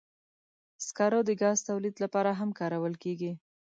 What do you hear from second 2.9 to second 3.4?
کېږي.